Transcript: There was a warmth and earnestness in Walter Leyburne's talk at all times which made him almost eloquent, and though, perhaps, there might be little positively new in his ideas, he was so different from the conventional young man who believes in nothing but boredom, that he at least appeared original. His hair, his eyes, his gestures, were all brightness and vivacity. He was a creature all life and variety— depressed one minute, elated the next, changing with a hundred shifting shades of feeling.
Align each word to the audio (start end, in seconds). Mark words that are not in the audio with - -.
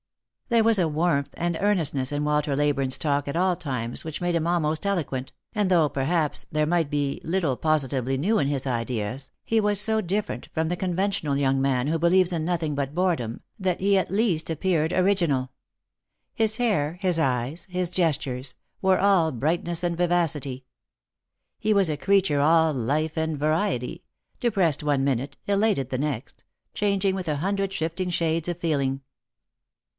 There 0.49 0.63
was 0.65 0.79
a 0.79 0.87
warmth 0.87 1.29
and 1.37 1.57
earnestness 1.61 2.11
in 2.11 2.25
Walter 2.25 2.57
Leyburne's 2.57 2.97
talk 2.97 3.27
at 3.29 3.37
all 3.37 3.55
times 3.55 4.03
which 4.03 4.19
made 4.19 4.35
him 4.35 4.47
almost 4.47 4.85
eloquent, 4.85 5.31
and 5.53 5.69
though, 5.69 5.87
perhaps, 5.87 6.45
there 6.51 6.65
might 6.65 6.89
be 6.89 7.21
little 7.23 7.55
positively 7.55 8.17
new 8.17 8.37
in 8.39 8.47
his 8.47 8.67
ideas, 8.67 9.29
he 9.45 9.61
was 9.61 9.79
so 9.79 10.01
different 10.01 10.49
from 10.53 10.67
the 10.67 10.75
conventional 10.75 11.37
young 11.37 11.61
man 11.61 11.87
who 11.87 11.97
believes 11.99 12.33
in 12.33 12.43
nothing 12.43 12.75
but 12.75 12.93
boredom, 12.95 13.41
that 13.59 13.79
he 13.79 13.97
at 13.97 14.11
least 14.11 14.49
appeared 14.49 14.91
original. 14.91 15.51
His 16.33 16.57
hair, 16.57 16.97
his 16.99 17.17
eyes, 17.19 17.65
his 17.69 17.89
gestures, 17.89 18.55
were 18.81 18.99
all 18.99 19.31
brightness 19.31 19.83
and 19.83 19.95
vivacity. 19.95 20.65
He 21.59 21.73
was 21.73 21.89
a 21.89 21.95
creature 21.95 22.41
all 22.41 22.73
life 22.73 23.15
and 23.17 23.37
variety— 23.37 24.03
depressed 24.41 24.83
one 24.83 25.03
minute, 25.03 25.37
elated 25.47 25.91
the 25.91 25.99
next, 25.99 26.43
changing 26.73 27.15
with 27.15 27.27
a 27.27 27.37
hundred 27.37 27.71
shifting 27.71 28.09
shades 28.09 28.49
of 28.49 28.57
feeling. 28.57 28.99